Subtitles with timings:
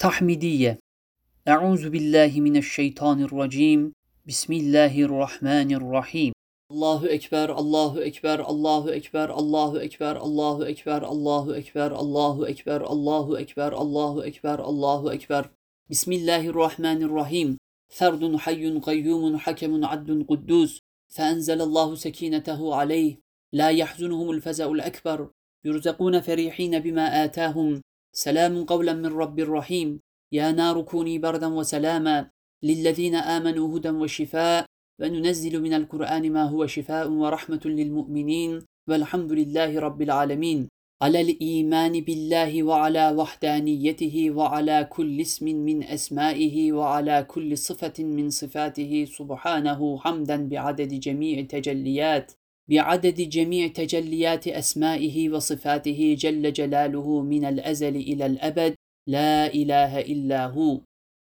[0.00, 0.78] تحميدية.
[1.48, 3.92] أعوذ بالله من الشيطان الرجيم.
[4.26, 6.32] بسم الله الرحمن الرحيم.
[6.70, 13.40] الله أكبر الله أكبر الله أكبر الله أكبر الله أكبر الله أكبر الله أكبر الله
[13.40, 15.50] أكبر الله أكبر الله أكبر.
[15.90, 17.58] بسم الله الرحمن الرحيم.
[17.88, 20.78] فرد حي قيوم حكم عدل قدوس.
[21.14, 23.18] فأنزل الله سكينته عليه.
[23.52, 25.30] لا يحزنهم الفزع الأكبر.
[25.64, 27.82] يرزقون فرحين بما آتاهم.
[28.12, 30.00] سلام قولا من رب رحيم.
[30.32, 32.30] يا نار كوني بردا وسلاما
[32.62, 34.66] للذين آمنوا هدى وشفاء.
[35.00, 38.62] وننزل من القرآن ما هو شفاء ورحمة للمؤمنين.
[38.88, 40.68] والحمد لله رب العالمين.
[41.02, 49.04] على الإيمان بالله وعلى وحدانيته وعلى كل اسم من أسمائه وعلى كل صفة من صفاته
[49.04, 52.32] سبحانه حمدا بعدد جميع تجليات.
[52.68, 58.74] بعدد جميع تجليات أسمائه وصفاته جل جلاله من الأزل إلى الأبد
[59.06, 60.80] لا إله إلا هو.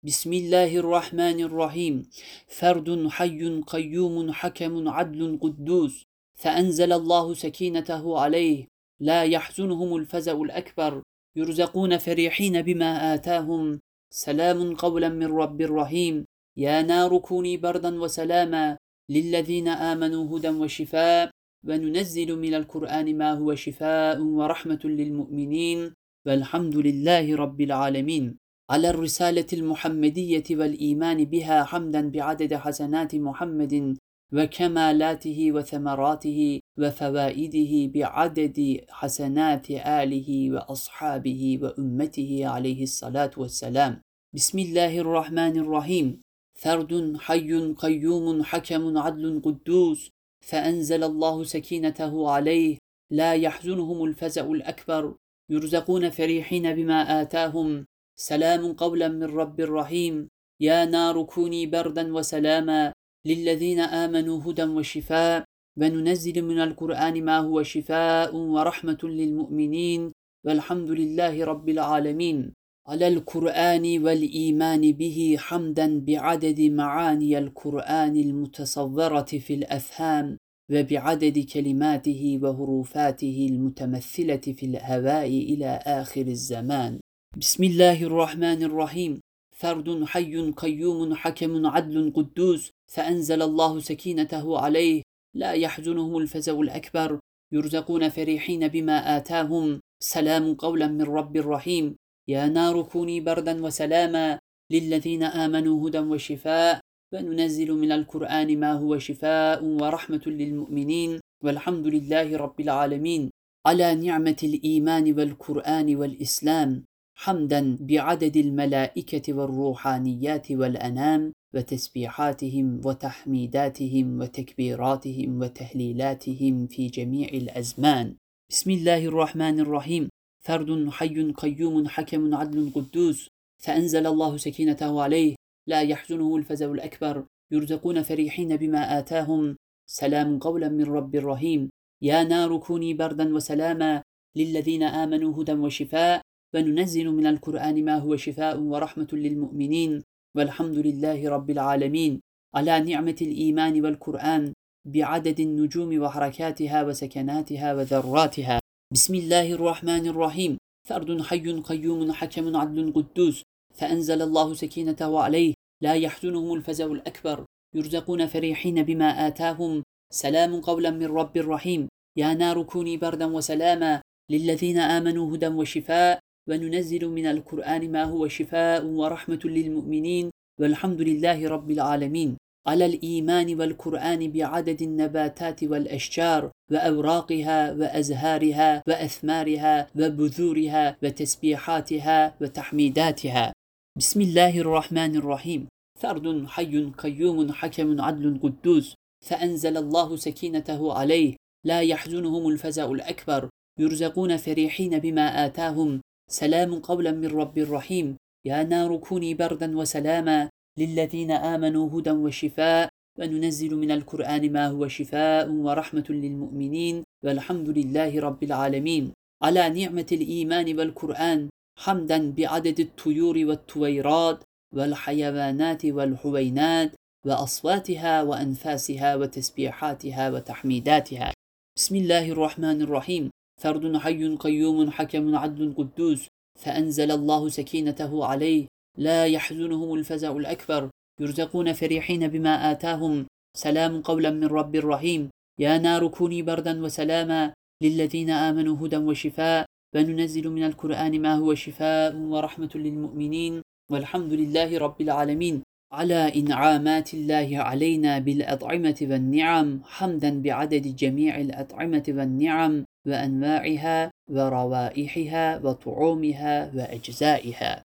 [0.02, 2.06] بسم الله الرحمن الرحيم.
[2.48, 6.02] فرد حي قيوم حكم عدل قدوس.
[6.34, 8.66] فأنزل الله سكينته عليه.
[9.00, 11.02] لا يحزنهم الفزع الأكبر.
[11.36, 13.80] يرزقون فرحين بما آتاهم.
[14.10, 16.24] سلام قولا من رب رحيم.
[16.56, 18.76] يا نار كوني بردا وسلاما.
[19.10, 21.30] للذين آمنوا هدى وشفاء
[21.68, 25.92] وننزل من القرآن ما هو شفاء ورحمة للمؤمنين
[26.26, 28.36] والحمد لله رب العالمين.
[28.70, 33.96] على الرسالة المحمدية والإيمان بها حمدا بعدد حسنات محمد
[34.32, 44.00] وكمالاته وثمراته وفوائده بعدد حسنات آله وأصحابه وأمته عليه الصلاة والسلام.
[44.34, 46.23] بسم الله الرحمن الرحيم.
[46.54, 50.10] فرد حي قيوم حكم عدل قدوس
[50.40, 52.78] فأنزل الله سكينته عليه
[53.10, 55.14] لا يحزنهم الفزع الأكبر
[55.50, 60.28] يرزقون فريحين بما آتاهم سلام قولا من رب رحيم
[60.60, 62.92] يا نار كوني بردا وسلاما
[63.26, 65.44] للذين آمنوا هدى وشفاء
[65.80, 70.12] وننزل من القرآن ما هو شفاء ورحمة للمؤمنين
[70.46, 72.54] والحمد لله رب العالمين
[72.86, 80.38] على القرآن والإيمان به حمدا بعدد معاني القرآن المتصورة في الأفهام
[80.70, 87.00] وبعدد كلماته وهروفاته المتمثلة في الهواء إلى آخر الزمان.
[87.36, 89.20] بسم الله الرحمن الرحيم.
[89.56, 92.70] فرد حي قيوم حكم عدل قدوس.
[92.92, 95.02] فأنزل الله سكينته عليه.
[95.34, 97.18] لا يحزنهم الفزع الأكبر.
[97.52, 99.80] يرزقون فرحين بما آتاهم.
[100.00, 101.96] سلام قولا من رب رحيم
[102.28, 104.38] يا نار كوني بردا وسلاما
[104.72, 106.80] للذين آمنوا هدى وشفاء
[107.14, 113.30] وننزل من القرآن ما هو شفاء ورحمة للمؤمنين والحمد لله رب العالمين.
[113.66, 126.86] على نعمة الإيمان والقرآن والإسلام حمدا بعدد الملائكة والروحانيات والأنام وتسبيحاتهم وتحميداتهم وتكبيراتهم وتهليلاتهم في
[126.86, 128.16] جميع الأزمان.
[128.50, 130.08] بسم الله الرحمن الرحيم.
[130.46, 133.28] فرد حي قيوم حكم عدل قدوس
[133.64, 135.34] فأنزل الله سكينته عليه
[135.66, 139.56] لا يحزنه الفزع الأكبر يرزقون فريحين بما آتاهم
[139.86, 141.70] سلام قولا من رب رحيم
[142.02, 144.02] يا نار كوني بردا وسلاما
[144.36, 146.20] للذين آمنوا هدى وشفاء
[146.54, 150.02] وننزل من القرآن ما هو شفاء ورحمة للمؤمنين
[150.36, 152.20] والحمد لله رب العالمين
[152.54, 154.52] على نعمة الإيمان والقرآن
[154.86, 158.63] بعدد النجوم وحركاتها وسكناتها وذراتها
[158.94, 160.52] بسم الله الرحمن الرحيم
[160.88, 163.42] فرد حي قيوم حكم عدل قدوس
[163.74, 167.44] فأنزل الله سكينته عليه لا يحزنهم الفزع الأكبر
[167.74, 169.82] يرزقون فريحين بما آتاهم
[170.12, 176.18] سلام قولا من رب رحيم يا نار كوني بردا وسلاما للذين آمنوا هدى وشفاء
[176.48, 180.30] وننزل من القرآن ما هو شفاء ورحمة للمؤمنين
[180.60, 192.34] والحمد لله رب العالمين على الإيمان والقرآن بعدد النباتات والأشجار وأوراقها وأزهارها وأثمارها وبذورها وتسبيحاتها
[192.40, 193.52] وتحميداتها.
[193.98, 195.68] بسم الله الرحمن الرحيم.
[196.00, 198.94] فرد حي قيوم حكم عدل قدوس.
[199.24, 201.36] فأنزل الله سكينته عليه.
[201.64, 203.48] لا يحزنهم الفزع الأكبر.
[203.80, 206.00] يرزقون فرحين بما آتاهم.
[206.30, 208.16] سلام قولا من رب رحيم.
[208.46, 210.48] يا نار كوني بردا وسلاما.
[210.78, 212.88] للذين آمنوا هدى وشفاء
[213.18, 219.12] وننزل من القرآن ما هو شفاء ورحمة للمؤمنين والحمد لله رب العالمين.
[219.42, 221.48] على نعمة الإيمان والقرآن
[221.78, 224.44] حمدا بعدد الطيور والتويرات
[224.74, 226.92] والحيوانات والحوينات
[227.26, 231.32] وأصواتها وأنفاسها وتسبيحاتها وتحميداتها.
[231.78, 233.30] بسم الله الرحمن الرحيم.
[233.62, 236.28] فرد حي قيوم حكم عدل قدوس
[236.60, 238.66] فأنزل الله سكينته عليه
[238.98, 240.90] لا يحزنهم الفزع الأكبر.
[241.20, 243.26] يرزقون فرحين بما آتاهم.
[243.56, 245.30] سلام قولا من رب رحيم.
[245.60, 247.52] يا نار كوني بردا وسلاما
[247.82, 249.66] للذين آمنوا هدى وشفاء.
[249.94, 253.62] وننزل من القرآن ما هو شفاء ورحمة للمؤمنين.
[253.90, 255.62] والحمد لله رب العالمين.
[255.92, 259.80] على إنعامات الله علينا بالأطعمة والنعم.
[259.84, 262.84] حمدا بعدد جميع الأطعمة والنعم.
[263.06, 267.83] وأنواعها وروائحها وطعومها وأجزائها.